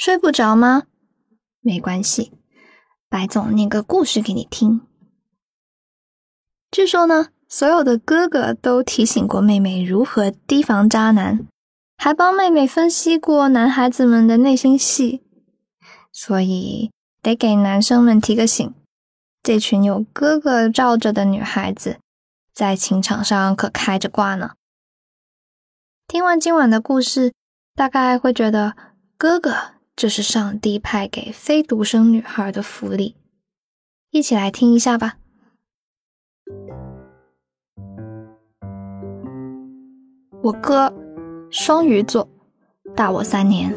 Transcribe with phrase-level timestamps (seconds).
[0.00, 0.84] 睡不着吗？
[1.60, 2.32] 没关系，
[3.10, 4.80] 白总念个故事给你听。
[6.70, 11.46] 据说呢，所有的哥哥都提醒过妹妹如何提防渣男，
[11.98, 15.22] 还帮妹妹分析过男孩子们的内心戏，
[16.10, 16.90] 所以
[17.20, 18.72] 得给男生们提个醒：
[19.42, 21.98] 这群有哥哥罩着的女孩子，
[22.54, 24.52] 在情场上可开着挂呢。
[26.08, 27.34] 听完今晚的故事，
[27.74, 28.74] 大概会觉得
[29.18, 29.74] 哥哥。
[30.00, 33.16] 这是上帝派给非独生女孩的福利，
[34.10, 35.18] 一起来听一下吧。
[40.40, 40.90] 我哥
[41.50, 42.26] 双鱼座，
[42.96, 43.76] 大我三年。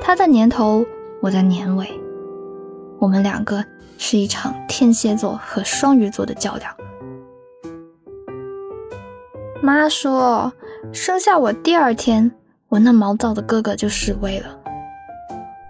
[0.00, 0.84] 他在年头，
[1.22, 1.88] 我在年尾。
[2.98, 3.64] 我们两个
[3.98, 6.76] 是一场天蝎座和双鱼座的较量。
[9.62, 10.52] 妈说，
[10.92, 12.32] 生下我第二天，
[12.66, 14.57] 我那毛躁的哥哥就示威了。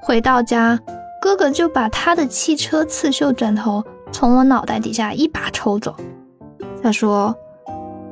[0.09, 0.81] 回到家，
[1.21, 5.95] 哥哥就把他的汽车刺绣枕头从我脑袋底下一把抽走。
[6.83, 7.37] 他说：“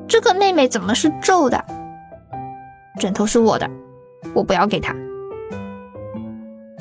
[0.07, 1.65] 这个妹妹怎么是皱的？
[3.01, 3.67] 枕头是我的，
[4.35, 4.95] 我不要给她。”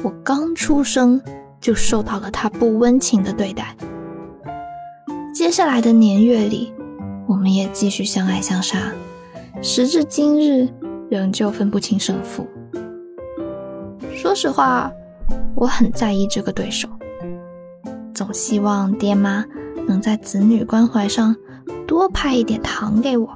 [0.03, 1.21] 我刚出生
[1.61, 3.73] 就受到了他不温情的对待。
[5.33, 6.73] 接下来的年月里，
[7.25, 8.91] 我们也继续相爱相杀，
[9.61, 10.67] 时至今日
[11.09, 12.45] 仍旧分不清胜负。
[14.13, 14.91] 说实话。
[15.55, 16.87] 我很在意这个对手，
[18.13, 19.45] 总希望爹妈
[19.87, 21.33] 能在子女关怀上
[21.87, 23.29] 多派一点糖给我。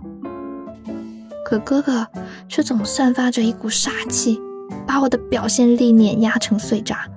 [1.46, 2.06] 可哥哥
[2.48, 4.40] 却总散发着一股杀气，
[4.86, 7.08] 把我的表现力碾压成碎渣。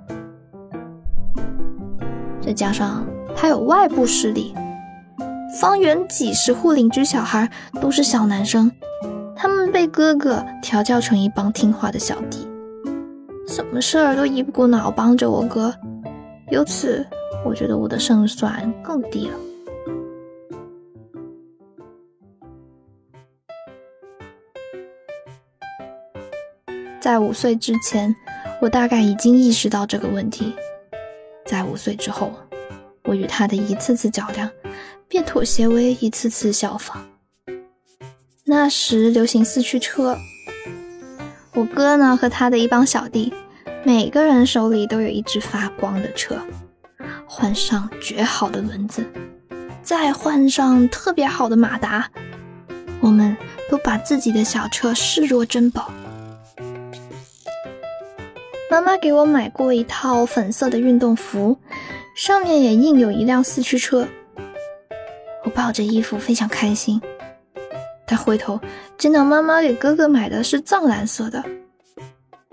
[2.41, 3.05] 再加上
[3.37, 4.55] 他有外部势力，
[5.61, 8.71] 方圆几十户邻居小孩都是小男生，
[9.35, 12.49] 他们被哥哥调教成一帮听话的小弟。
[13.47, 15.75] 什么事儿都一股脑帮着我哥，
[16.51, 17.07] 由此
[17.45, 19.39] 我觉得我的胜算更低了。
[27.01, 28.15] 在五岁之前，
[28.61, 30.55] 我大概已经意识到这个问题；
[31.45, 32.33] 在五岁之后，
[33.05, 34.49] 我与他的一次次较量，
[35.09, 37.05] 便妥协为一次次效仿。
[38.45, 40.17] 那时流行四驱车。
[41.63, 43.33] 我哥呢，和他的一帮小弟，
[43.85, 46.37] 每个人手里都有一只发光的车，
[47.25, 49.07] 换上绝好的轮子，
[49.81, 52.11] 再换上特别好的马达，
[53.01, 53.37] 我们
[53.71, 55.93] 都把自己的小车视若珍宝。
[58.69, 61.57] 妈妈给我买过一套粉色的运动服，
[62.17, 64.09] 上面也印有一辆四驱车。
[65.45, 67.01] 我抱着衣服非常开心。
[68.13, 68.61] 他回头
[68.99, 71.43] 见到妈妈给哥哥买的是藏蓝色的，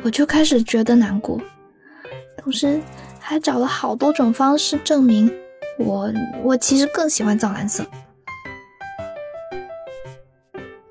[0.05, 1.37] 我就开始觉得难过，
[2.37, 2.79] 同时
[3.19, 5.29] 还找了好多种方式证明
[5.77, 6.09] 我
[6.43, 7.85] 我其实更喜欢藏蓝色。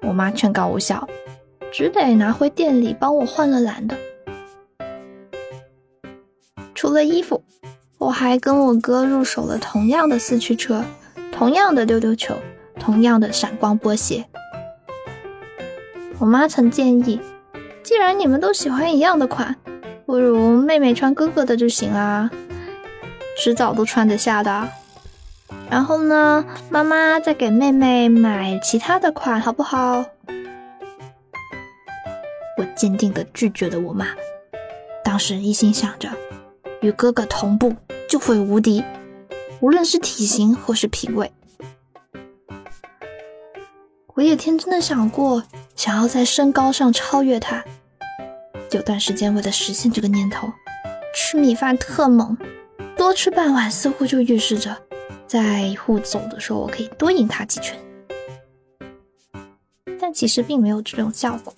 [0.02, 1.08] 我妈劝告无效，
[1.72, 3.96] 只得拿回店里帮我换了蓝的。
[6.74, 7.42] 除了衣服，
[7.96, 10.84] 我还跟我哥入手了同样的四驱车，
[11.32, 12.36] 同样的溜溜球，
[12.78, 14.22] 同样的闪光波鞋。
[16.20, 17.20] 我妈曾建议，
[17.84, 19.54] 既然你们都喜欢一样的款，
[20.04, 22.28] 不如妹妹穿哥哥的就行啦，
[23.38, 24.68] 迟早都穿得下的。
[25.70, 30.04] 然后呢，妈妈再给妹妹买其他的款，好不好？
[32.56, 34.08] 我坚定地拒绝了我妈。
[35.04, 36.08] 当时一心想着，
[36.80, 37.76] 与哥哥同步
[38.08, 38.82] 就会无敌，
[39.60, 41.30] 无论是体型或是品味。
[44.14, 45.44] 我也天真的想过，
[45.78, 47.65] 想要在身高上超越他。
[48.72, 50.50] 有段时间，为了实现这个念头，
[51.15, 52.37] 吃米饭特猛，
[52.97, 54.77] 多吃半碗似乎就预示着，
[55.28, 57.78] 在互走的时候我可以多赢他几拳。
[60.00, 61.55] 但其实并没有这种效果。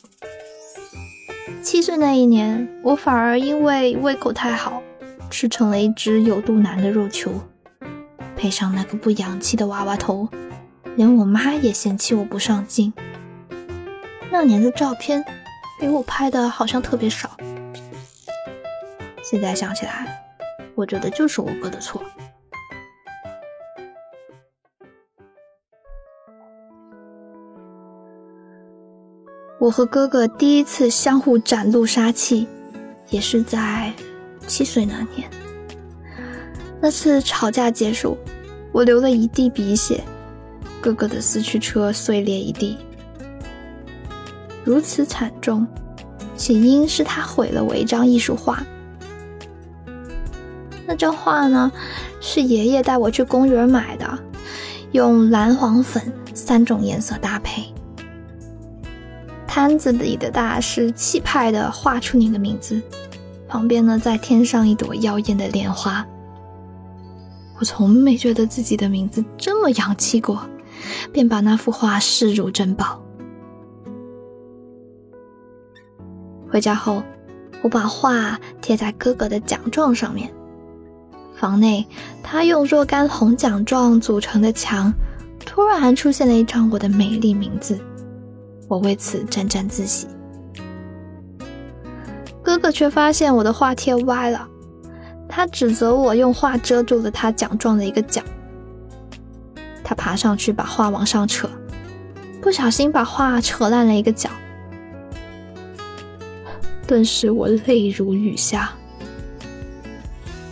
[1.63, 4.83] 七岁那一年，我反而因为胃口太好，
[5.31, 7.33] 吃成了一只有肚腩的肉球，
[8.37, 10.28] 配上那个不洋气的娃娃头。
[10.97, 12.93] 连我妈也嫌弃我不上镜。
[14.32, 15.24] 那年的照片
[15.80, 17.36] 给我拍的好像特别少。
[19.22, 20.24] 现在想起来，
[20.74, 22.03] 我觉得就是我哥的错。
[29.59, 32.48] 我和哥哥第一次相互展露杀气，
[33.10, 33.92] 也是在
[34.47, 35.28] 七岁那年。
[36.80, 38.16] 那次吵架结束，
[38.72, 40.03] 我流了一地鼻血。
[40.80, 42.78] 哥哥的四驱车碎裂一地，
[44.71, 45.67] 如此惨重，
[46.37, 48.65] 起因是他毁了我一张艺术画。
[50.87, 51.72] 那张画呢，
[52.21, 54.17] 是爷爷带我去公园买的，
[54.93, 56.01] 用蓝、黄、粉
[56.34, 57.65] 三种颜色搭配。
[59.45, 62.81] 摊子里的大师气派的画出你的名字，
[63.49, 66.07] 旁边呢再添上一朵妖艳的莲花。
[67.59, 70.49] 我从没觉得自己的名字这么洋气过，
[71.13, 73.00] 便把那幅画视如珍宝。
[76.51, 77.03] 回家后，
[77.63, 80.31] 我把画贴在哥哥的奖状上面。
[81.37, 81.87] 房内，
[82.23, 84.93] 他用若干红奖状组成的墙，
[85.47, 87.79] 突然出现了一张我的美丽名字，
[88.69, 90.07] 我为此沾沾自喜。
[92.43, 94.47] 哥哥却发现我的画贴歪了，
[95.29, 98.21] 他指责我用画遮住了他奖状的一个角。
[99.85, 101.49] 他爬上去把画往上扯，
[102.41, 104.29] 不小心把画扯烂了一个角。
[106.91, 108.72] 顿时我泪如雨下，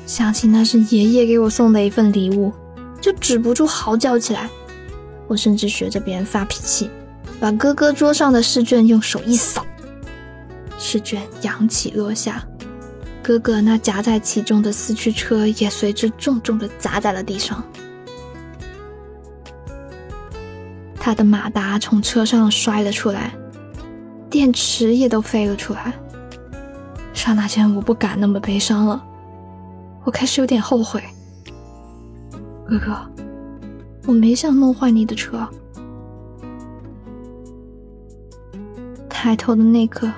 [0.07, 2.53] 想起那是爷爷给我送的一份礼物，
[3.01, 4.49] 就止不住嚎叫起来。
[5.27, 6.89] 我甚至学着别人发脾气，
[7.41, 9.67] 把哥哥桌上的试卷用手一扫，
[10.79, 12.47] 试卷扬起落下，
[13.21, 17.65] 哥哥那夹在其中的四驱车也随之重重的砸在了地上，
[21.01, 23.35] 他的马达从车上摔了出来，
[24.31, 25.93] 电池也都飞了出来。
[27.19, 29.05] 刹那间，我不敢那么悲伤了，
[30.05, 31.03] 我开始有点后悔。
[32.65, 32.97] 哥哥，
[34.07, 35.47] 我没想弄坏你的车。
[39.09, 40.09] 抬头的那刻，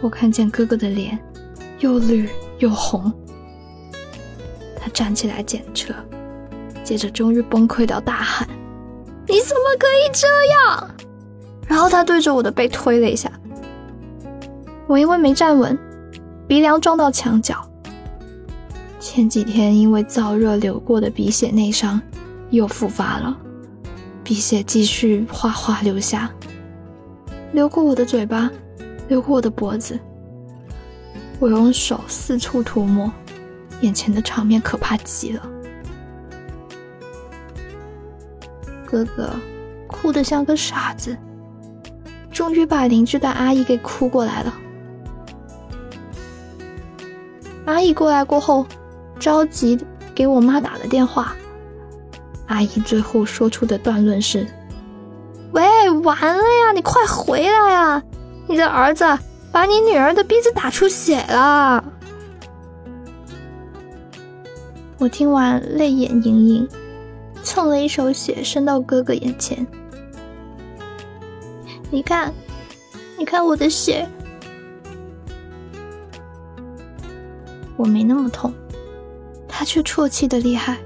[0.00, 1.18] 我看见哥哥的脸
[1.80, 3.12] 又绿又红。
[4.80, 5.92] 他站起来捡车，
[6.84, 8.48] 接着终于崩溃到大喊
[9.26, 10.90] ：“你怎么可以这样？”
[11.66, 13.28] 然后他对着我的背推了一下，
[14.86, 15.76] 我因为没站稳。
[16.46, 17.66] 鼻梁撞到墙角，
[19.00, 22.00] 前几天因为燥热流过的鼻血内伤
[22.50, 23.34] 又复发了，
[24.22, 26.30] 鼻血继续哗哗流下，
[27.52, 28.50] 流过我的嘴巴，
[29.08, 29.98] 流过我的脖子。
[31.40, 33.10] 我用手四处涂抹，
[33.80, 35.50] 眼前的场面可怕极了。
[38.84, 39.34] 哥哥
[39.88, 41.16] 哭得像个傻子，
[42.30, 44.54] 终于把邻居的阿姨给哭过来了。
[47.84, 48.66] 姨过来过后，
[49.18, 49.78] 着急
[50.14, 51.34] 给我妈打了电话。
[52.46, 54.46] 阿姨最后说出的断论是
[55.52, 58.02] ：“喂，完了呀，你快回来呀！
[58.46, 59.04] 你的儿子
[59.52, 61.84] 把你女儿的鼻子打出血了。”
[64.98, 66.68] 我听完泪眼盈盈，
[67.42, 69.66] 蹭了一手血伸到哥哥眼前
[71.90, 72.32] ：“你看，
[73.18, 74.08] 你看我的血。”
[77.76, 78.52] 我没那么痛，
[79.48, 80.78] 他却啜泣的厉害。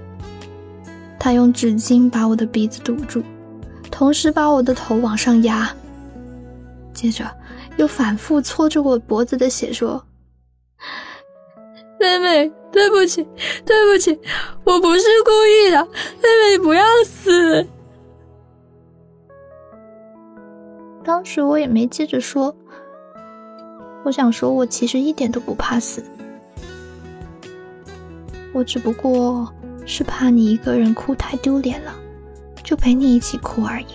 [1.19, 3.23] 他用纸巾把我的鼻子堵住，
[3.91, 5.71] 同时把我的头往上压，
[6.95, 7.29] 接着
[7.77, 10.03] 又反复搓着我脖子的血说
[11.99, 13.27] ：“妹妹，对不起，
[13.65, 14.19] 对不起，
[14.65, 15.31] 我不是故
[15.67, 17.67] 意的，妹妹不要死。”
[21.05, 22.55] 当时我也没接着说，
[24.05, 26.05] 我想说我其实一点都不怕死。
[28.59, 29.55] 我只不过
[29.87, 31.95] 是怕你一个人哭太丢脸了，
[32.65, 33.87] 就陪你一起哭而已。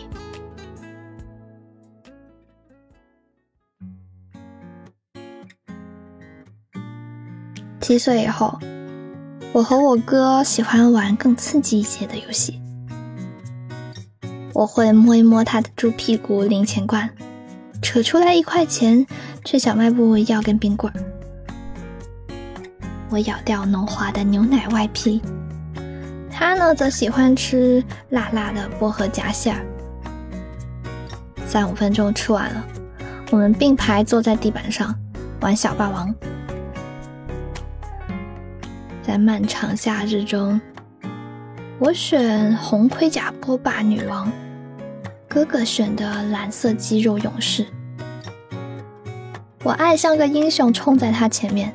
[7.81, 8.57] 七岁以后，
[9.51, 12.61] 我和我哥喜欢玩更刺激一些的游戏。
[14.53, 17.09] 我会摸一摸他的猪屁股零钱罐，
[17.81, 19.05] 扯出来一块钱，
[19.43, 21.12] 去小卖部要根冰棍儿。
[23.13, 25.21] 我咬掉浓滑的牛奶外皮，
[26.31, 29.63] 他呢则喜欢吃辣辣的薄荷夹馅儿。
[31.45, 32.65] 三五分钟吃完了，
[33.29, 34.95] 我们并排坐在地板上
[35.41, 36.11] 玩小霸王。
[39.03, 40.59] 在漫长夏日中，
[41.77, 44.27] 我选红盔甲波霸女王，
[45.29, 47.67] 哥哥选的蓝色肌肉勇士。
[49.61, 51.71] 我爱像个英雄冲在他前面。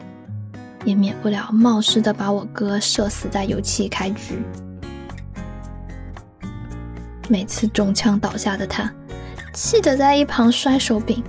[0.84, 4.42] 也免不了冒失的把我哥射死在油漆开局。
[7.28, 8.90] 每次中枪倒下的他，
[9.52, 11.22] 气得在一旁摔手柄。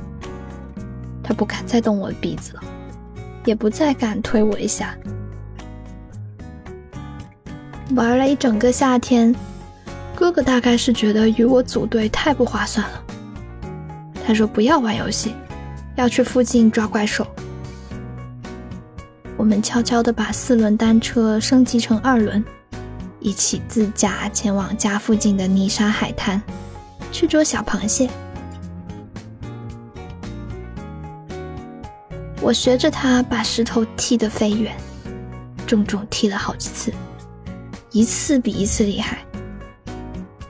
[1.22, 2.63] 他不敢再动我的鼻子了，
[3.46, 4.96] 也不再敢推我一下。
[7.96, 9.36] 玩了一整个夏天，
[10.15, 13.03] 哥哥大概是觉得与我组队太不划算了。
[14.25, 15.34] 他说：“不要玩游戏，
[15.96, 17.25] 要去附近抓怪兽。
[19.39, 22.43] 我们悄悄地把四轮单车升级成二轮，
[23.22, 26.41] 一起自驾前往家附近的泥沙海滩，
[27.10, 28.10] 去捉小螃蟹。
[32.41, 34.75] 我学着他把石头踢得飞远，
[35.65, 36.93] 重重踢了好几次，
[37.91, 39.19] 一次比一次厉害，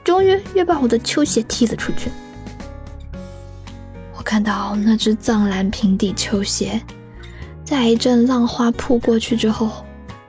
[0.02, 2.10] 终于又把我的球鞋踢了出去。
[4.16, 6.82] 我看到那只藏蓝平底球鞋。
[7.70, 9.70] 在一阵浪花扑过去之后，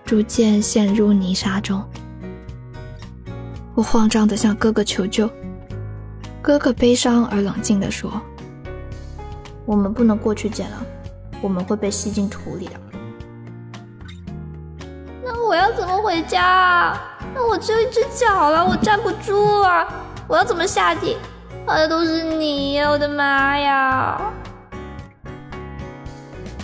[0.06, 1.84] 逐渐陷入泥沙中。
[3.74, 5.28] 我慌张地向哥哥求救，
[6.40, 8.22] 哥哥悲伤而冷静地说
[9.66, 10.86] ：“我们不能过去捡了，
[11.42, 12.74] 我们会被吸进土里的。”
[15.26, 17.18] 那我要怎么回家啊？
[17.34, 19.88] 那我只有一只脚了，我站不住啊！
[20.28, 21.18] 我要怎么下地？
[21.66, 24.32] 好的都是泥呀，我的妈呀！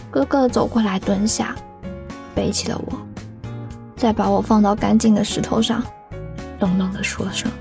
[0.09, 1.55] 哥哥走过来，蹲下，
[2.33, 2.93] 背起了我，
[3.95, 5.83] 再把我放到干净的石头上，
[6.59, 7.51] 冷冷的说声：“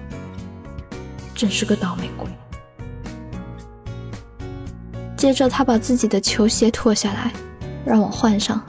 [1.34, 2.28] 真是个倒霉鬼。”
[5.16, 7.32] 接着，他把自己的球鞋脱下来，
[7.84, 8.62] 让我换上。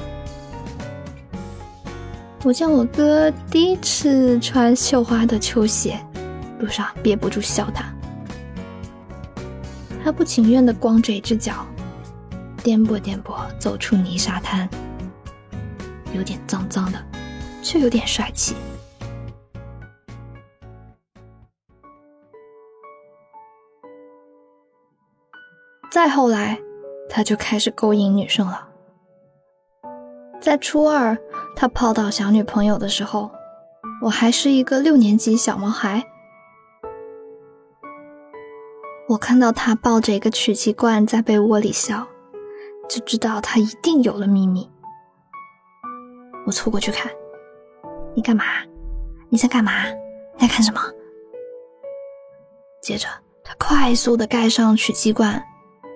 [2.43, 5.99] 我见我哥第一次穿绣花的球鞋，
[6.59, 7.85] 路上憋不住笑他。
[10.03, 11.65] 他不情愿的光着一只脚。
[12.67, 14.67] 颠簸颠簸走出泥沙滩，
[16.13, 17.01] 有点脏脏的，
[17.63, 18.57] 却有点帅气。
[25.89, 26.59] 再后来，
[27.09, 28.67] 他就开始勾引女生了。
[30.41, 31.17] 在初二，
[31.55, 33.31] 他泡到小女朋友的时候，
[34.01, 36.05] 我还是一个六年级小毛孩。
[39.07, 42.05] 我看到他抱着一个曲奇罐在被窝里笑。
[42.89, 44.69] 就知道他一定有了秘密。
[46.45, 47.11] 我凑过去看，
[48.15, 48.43] 你干嘛？
[49.29, 49.71] 你在干嘛？
[50.37, 50.81] 在看什么？
[52.81, 53.07] 接着
[53.43, 55.43] 他快速的盖上取气罐，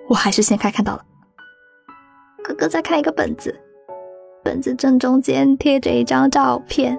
[0.08, 1.04] 我还是掀开看到了。
[2.44, 3.58] 哥哥在看一个本子，
[4.44, 6.98] 本子正中间贴着一张照片，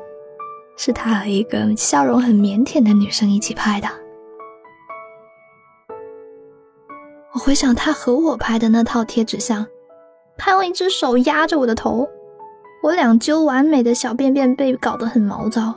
[0.78, 3.88] 是他和一个笑容很腼腆的女生一起拍的。
[7.34, 9.68] 我回想他和我拍的那套贴纸像。
[10.38, 12.08] 他用一只手压着我的头，
[12.82, 15.74] 我两揪完美的小便便被搞得很毛躁，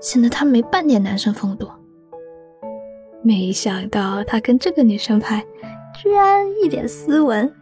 [0.00, 1.68] 显得他没半点男生风度。
[3.22, 5.44] 没想到他跟这个女生拍，
[6.00, 7.52] 居然一脸斯文。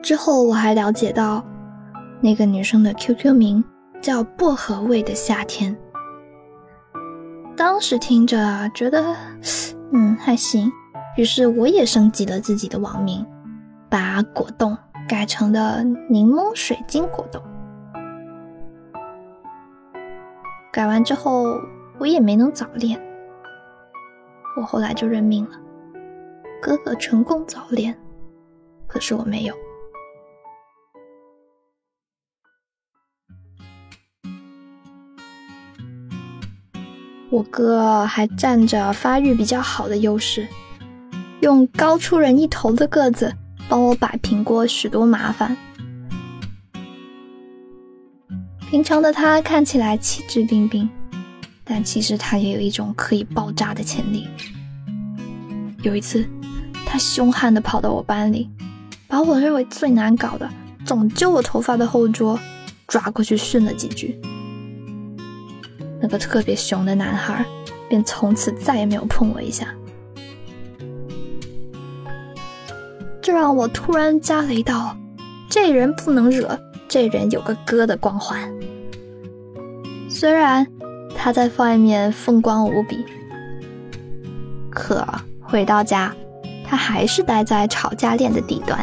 [0.00, 1.44] 之后我还了解到，
[2.20, 3.62] 那个女生的 QQ 名
[4.00, 5.76] 叫薄荷味的夏天。
[7.56, 9.04] 当时听着觉得，
[9.92, 10.70] 嗯还行，
[11.16, 13.26] 于是我也升级了自己的网名。
[13.88, 14.76] 把果冻
[15.08, 17.42] 改成了柠檬水晶果冻。
[20.72, 21.58] 改完之后，
[21.98, 23.00] 我也没能早恋。
[24.56, 25.52] 我后来就认命了。
[26.60, 27.96] 哥哥成功早恋，
[28.86, 29.54] 可是我没有。
[37.30, 40.48] 我哥还占着发育比较好的优势，
[41.40, 43.32] 用高出人一头的个子。
[43.68, 45.56] 帮我摆平过许多麻烦。
[48.70, 50.88] 平常的他看起来气质彬彬，
[51.64, 54.26] 但其实他也有一种可以爆炸的潜力。
[55.82, 56.28] 有一次，
[56.84, 58.50] 他凶悍地跑到我班里，
[59.06, 60.48] 把我认为最难搞的
[60.84, 62.38] 总揪我头发的后桌
[62.86, 64.20] 抓过去训了几句。
[66.00, 67.44] 那个特别凶的男孩
[67.88, 69.74] 便从此再也没有碰我一下。
[73.28, 74.96] 这让我突然加了一道
[75.50, 76.58] ：“这人不能惹，
[76.88, 78.50] 这人有个哥的光环。”
[80.08, 80.66] 虽然
[81.14, 83.04] 他在外面风光无比，
[84.70, 85.06] 可
[85.42, 86.10] 回到家，
[86.64, 88.82] 他还是待在吵架链的底端。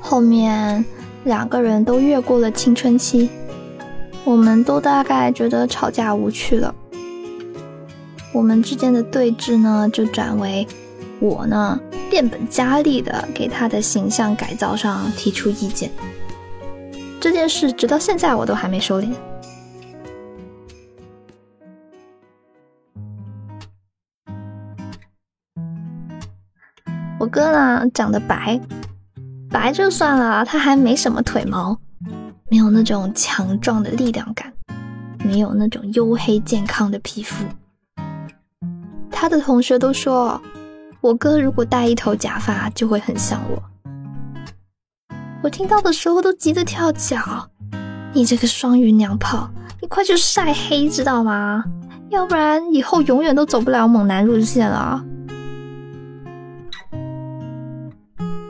[0.00, 0.84] 后面
[1.22, 3.30] 两个人都越过了青春期，
[4.24, 6.74] 我们都大概觉得吵架无趣了。
[8.32, 10.66] 我们之间的对峙呢，就转为
[11.20, 11.78] 我呢
[12.10, 15.90] 变本加厉的给他的形象改造上提出意见。
[17.20, 19.12] 这件事直到现在我都还没收敛。
[27.20, 28.60] 我哥呢长得白，
[29.48, 31.78] 白就算了，他还没什么腿毛，
[32.50, 34.52] 没有那种强壮的力量感，
[35.24, 37.44] 没有那种黝黑健康的皮肤。
[39.22, 40.42] 他的同学都说，
[41.00, 43.62] 我哥如果戴一头假发就会很像我。
[45.44, 47.48] 我听到的时候都急得跳脚。
[48.12, 49.48] 你这个双鱼娘炮，
[49.80, 51.62] 你快去晒黑，知道吗？
[52.08, 55.04] 要不然以后永远都走不了猛男路线了。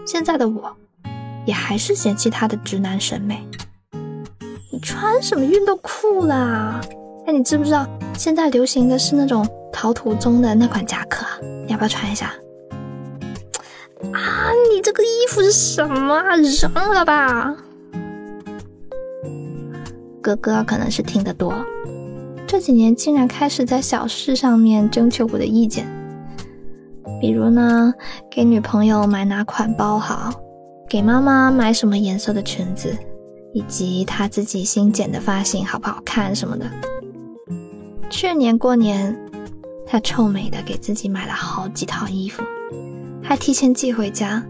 [0.06, 0.74] 现在的我，
[1.44, 3.46] 也还是嫌弃他的直男审美。
[4.72, 6.80] 你穿什么运动裤啦？
[7.26, 7.86] 哎，你知不知道
[8.16, 11.24] 现在流行的是那种陶土棕的那款夹克？
[11.66, 12.32] 你要不要穿一下？
[14.12, 16.22] 啊，你这个衣服是什么？
[16.60, 17.56] 扔了吧！
[20.20, 21.54] 哥哥可能是听得多，
[22.46, 25.86] 这几年竟然开始在小事上面征求我的意见，
[27.20, 27.92] 比如呢，
[28.30, 30.32] 给女朋友买哪款包好，
[30.88, 32.96] 给妈妈买什么颜色的裙子，
[33.52, 36.66] 以及他自己新剪的发型好不好看什么的。
[38.08, 39.16] 去年过年，
[39.86, 42.42] 他臭美的给自己买了好几套衣服，
[43.22, 44.42] 还提前寄回家。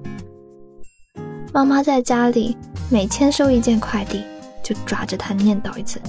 [1.52, 2.56] 妈妈在家里
[2.90, 4.22] 每签收一件快递。
[4.64, 6.00] 就抓着他念叨一次：“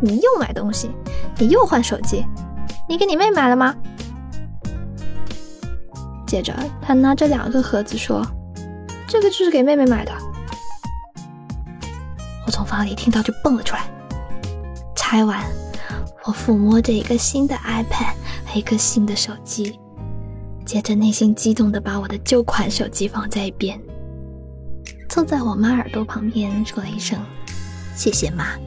[0.00, 0.90] 你又买东西，
[1.38, 2.24] 你又换手机，
[2.88, 3.76] 你给你妹买了吗？”
[6.26, 8.26] 接着他拿着两个盒子说
[9.06, 10.12] ：“这个就是给妹妹买的。”
[12.46, 13.82] 我从房里听到就蹦了出来。
[14.96, 15.44] 拆完，
[16.24, 18.14] 我抚摸着一个新的 iPad
[18.54, 19.78] 一个新的手机，
[20.64, 23.80] 接着内心激动的把我的旧款手机放在一边，
[25.08, 27.18] 凑在我妈耳朵旁边说了一声。
[27.96, 28.58] 谢谢妈，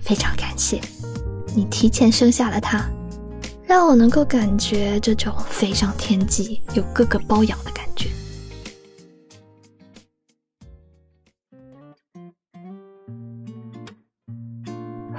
[0.00, 0.80] 非常感谢
[1.54, 2.88] 你提前生下了他，
[3.66, 7.83] 让我能够感觉这种飞上天际有哥哥包养的感觉。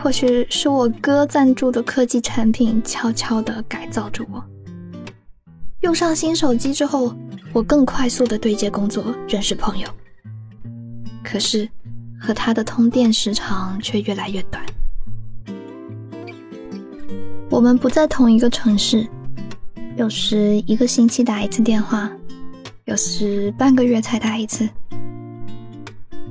[0.05, 4.39] 或许是我哥赞助的科技产品悄悄的改造着我。
[5.79, 7.11] 用上新手机之后，
[7.51, 9.89] 我更快速的对接工作、认识朋友。
[11.23, 11.67] 可是。
[12.17, 14.63] 和他的通电时长却越来越短。
[17.49, 19.05] 我们不在同一个城市，
[19.97, 22.09] 有时一个星期打一次电话，
[22.85, 24.67] 有时半个月才打一次。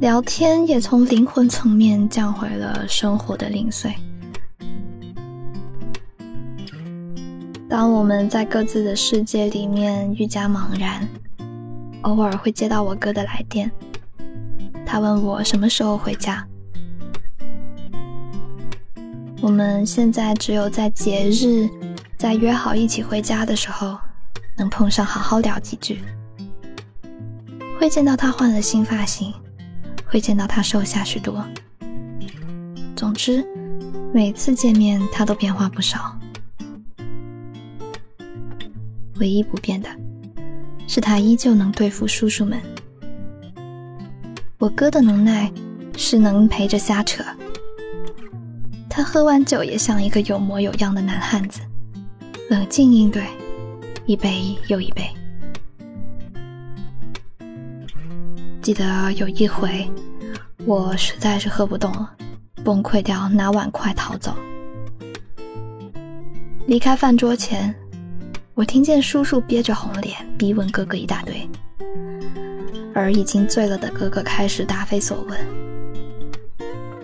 [0.01, 3.95] 聊天也从灵魂层面降回了生活的零碎。
[7.69, 11.09] 当我们在各自的世界里面愈加茫然，
[12.03, 13.71] 偶尔会接到我哥的来电。
[14.85, 16.45] 他问我什么时候回家。
[19.41, 21.69] 我们现在只有在节日，
[22.17, 23.97] 在约好一起回家的时候，
[24.57, 26.01] 能碰上好好聊几句。
[27.79, 29.33] 会见到他换了新发型，
[30.15, 31.45] 会见到他瘦下许多。
[32.95, 33.45] 总之，
[34.13, 36.17] 每次见面他都变化不少。
[39.17, 39.89] 唯一不变的，
[40.87, 42.63] 是他依旧能对付叔叔们。
[44.59, 45.53] 我哥的能耐
[45.97, 47.25] 是能陪着瞎扯，
[48.89, 51.61] 他喝完酒也像一个有模有样的男汉子，
[52.49, 53.25] 冷静应对，
[54.07, 55.11] 一杯又一杯。
[58.65, 59.87] 记得有一回，
[60.65, 62.11] 我实在是喝不动了，
[62.65, 64.35] 崩溃掉，拿碗筷逃走。
[66.67, 67.75] 离开饭桌前，
[68.55, 71.47] 我听见叔叔憋着红脸逼问哥哥一大堆。
[72.95, 75.39] 而已经醉了的哥哥开始答非所问。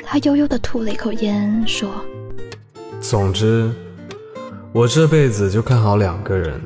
[0.02, 1.90] 他悠悠地吐了一口烟，说
[3.02, 3.70] ：“总之，
[4.72, 6.58] 我这辈子就看好两个人，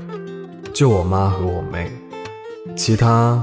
[0.72, 1.90] 就我妈和我妹，
[2.76, 3.42] 其他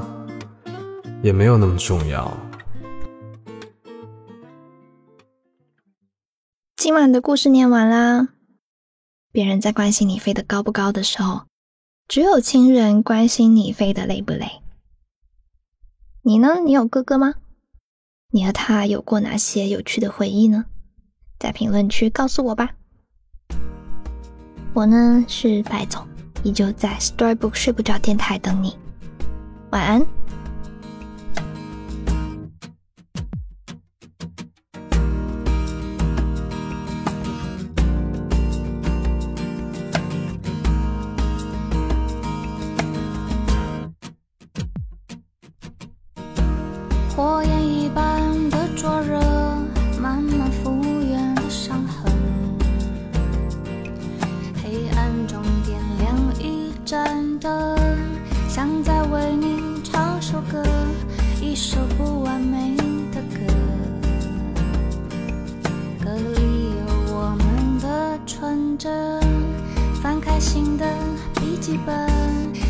[1.22, 2.36] 也没有那么重要。”
[6.78, 8.30] 今晚的故事念完啦。
[9.32, 11.44] 别人在关心你飞得高不高的时候，
[12.08, 14.62] 只有亲人关心你飞得累不累。
[16.24, 16.60] 你呢？
[16.60, 17.36] 你有哥哥吗？
[18.32, 20.66] 你和他有过哪些有趣的回忆呢？
[21.40, 22.72] 在评论区告诉我吧。
[24.74, 26.08] 我呢是白总，
[26.44, 28.78] 依旧在 Storybook 睡不着电台等你。
[29.72, 30.06] 晚安。
[47.16, 49.20] 火焰一般的灼热
[50.00, 52.12] 慢慢复原的伤痕。
[54.64, 57.78] 黑暗中点亮一盏灯
[58.48, 60.64] 想再为你唱首歌
[61.42, 62.78] 一首不完美
[63.12, 63.54] 的歌。
[66.04, 69.20] 歌里有我们的纯真
[70.02, 70.86] 翻开新的
[71.36, 72.10] 笔记本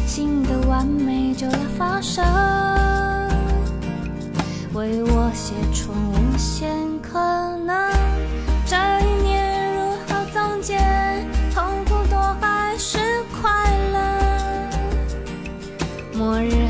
[0.08, 2.91] 新的完美就要发生。
[4.82, 7.20] 为我写出无限可
[7.68, 7.92] 能，
[8.66, 10.76] 这一年如何总结？
[11.54, 12.98] 痛苦多还是
[13.40, 13.52] 快
[13.94, 14.00] 乐？
[16.18, 16.61] 末日。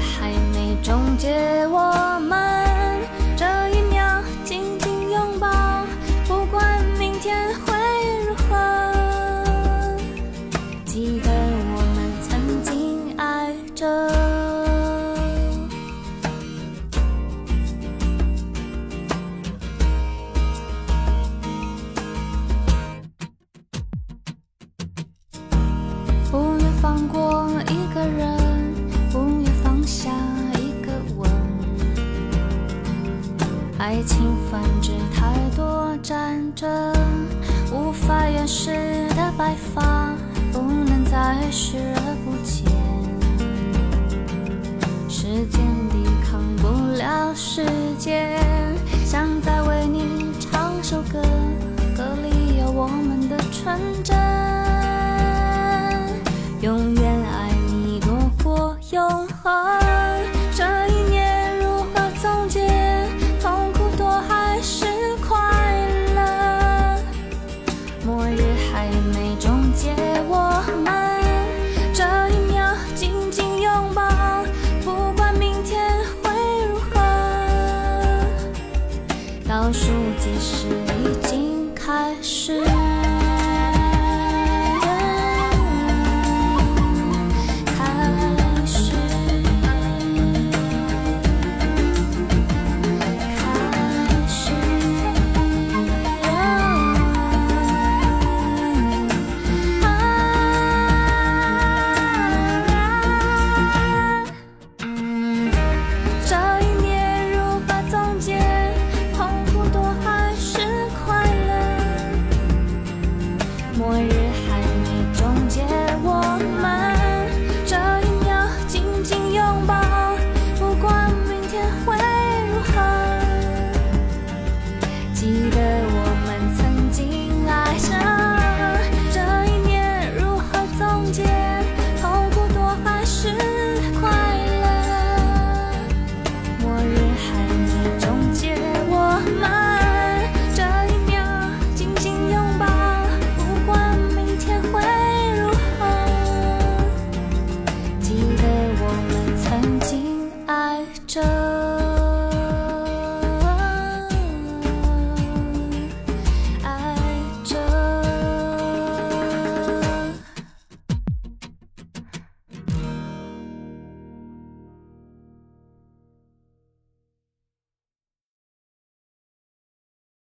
[41.52, 41.91] 是